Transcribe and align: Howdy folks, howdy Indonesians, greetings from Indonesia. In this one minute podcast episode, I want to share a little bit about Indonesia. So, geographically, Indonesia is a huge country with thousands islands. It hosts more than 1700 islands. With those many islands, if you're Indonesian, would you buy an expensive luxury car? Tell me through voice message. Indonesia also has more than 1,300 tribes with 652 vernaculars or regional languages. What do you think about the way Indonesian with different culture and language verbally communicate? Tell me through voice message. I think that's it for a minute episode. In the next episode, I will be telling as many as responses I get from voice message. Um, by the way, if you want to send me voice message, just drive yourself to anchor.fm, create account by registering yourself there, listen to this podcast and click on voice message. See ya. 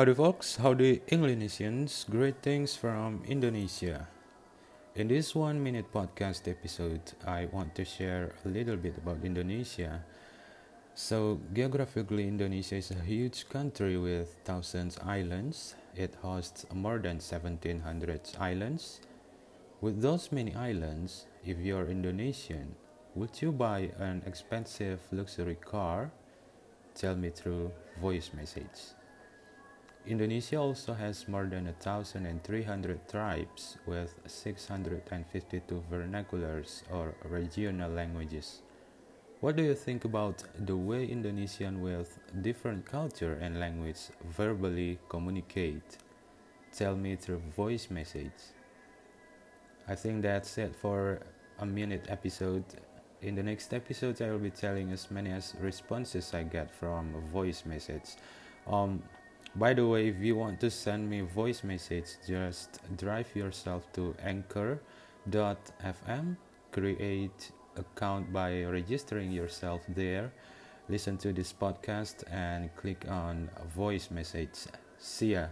Howdy 0.00 0.14
folks, 0.14 0.56
howdy 0.56 1.02
Indonesians, 1.12 2.08
greetings 2.08 2.74
from 2.74 3.20
Indonesia. 3.28 4.08
In 4.94 5.08
this 5.08 5.34
one 5.34 5.62
minute 5.62 5.92
podcast 5.92 6.48
episode, 6.48 7.04
I 7.26 7.52
want 7.52 7.74
to 7.74 7.84
share 7.84 8.32
a 8.46 8.48
little 8.48 8.78
bit 8.78 8.96
about 8.96 9.20
Indonesia. 9.22 10.02
So, 10.94 11.38
geographically, 11.52 12.26
Indonesia 12.26 12.76
is 12.76 12.90
a 12.92 13.04
huge 13.04 13.46
country 13.50 13.98
with 13.98 14.40
thousands 14.42 14.96
islands. 15.04 15.76
It 15.94 16.16
hosts 16.22 16.64
more 16.72 16.96
than 16.96 17.20
1700 17.20 18.40
islands. 18.40 19.02
With 19.82 20.00
those 20.00 20.32
many 20.32 20.54
islands, 20.54 21.26
if 21.44 21.58
you're 21.58 21.92
Indonesian, 21.92 22.72
would 23.14 23.36
you 23.42 23.52
buy 23.52 23.92
an 24.00 24.22
expensive 24.24 25.00
luxury 25.12 25.60
car? 25.60 26.10
Tell 26.94 27.16
me 27.16 27.28
through 27.28 27.70
voice 28.00 28.30
message. 28.32 28.96
Indonesia 30.06 30.56
also 30.56 30.94
has 30.94 31.28
more 31.28 31.44
than 31.44 31.66
1,300 31.66 33.08
tribes 33.08 33.76
with 33.86 34.14
652 34.26 35.84
vernaculars 35.92 36.82
or 36.90 37.14
regional 37.28 37.90
languages. 37.90 38.62
What 39.40 39.56
do 39.56 39.62
you 39.62 39.74
think 39.74 40.04
about 40.04 40.42
the 40.58 40.76
way 40.76 41.04
Indonesian 41.06 41.82
with 41.82 42.18
different 42.42 42.86
culture 42.86 43.38
and 43.40 43.60
language 43.60 44.08
verbally 44.36 44.98
communicate? 45.08 45.98
Tell 46.72 46.96
me 46.96 47.16
through 47.16 47.42
voice 47.54 47.90
message. 47.90 48.40
I 49.86 49.94
think 49.94 50.22
that's 50.22 50.56
it 50.56 50.74
for 50.76 51.20
a 51.58 51.66
minute 51.66 52.06
episode. 52.08 52.64
In 53.22 53.34
the 53.34 53.42
next 53.42 53.74
episode, 53.74 54.20
I 54.22 54.30
will 54.30 54.38
be 54.38 54.50
telling 54.50 54.92
as 54.92 55.10
many 55.10 55.30
as 55.30 55.54
responses 55.60 56.32
I 56.32 56.44
get 56.44 56.70
from 56.70 57.12
voice 57.32 57.64
message. 57.66 58.16
Um, 58.66 59.02
by 59.56 59.74
the 59.74 59.86
way, 59.86 60.08
if 60.08 60.18
you 60.18 60.36
want 60.36 60.60
to 60.60 60.70
send 60.70 61.08
me 61.08 61.22
voice 61.22 61.64
message, 61.64 62.16
just 62.26 62.78
drive 62.96 63.34
yourself 63.34 63.90
to 63.94 64.14
anchor.fm, 64.22 66.36
create 66.72 67.50
account 67.76 68.32
by 68.32 68.62
registering 68.64 69.32
yourself 69.32 69.82
there, 69.88 70.32
listen 70.88 71.16
to 71.18 71.32
this 71.32 71.52
podcast 71.52 72.22
and 72.30 72.74
click 72.76 73.04
on 73.08 73.50
voice 73.74 74.10
message. 74.10 74.66
See 74.98 75.32
ya. 75.32 75.46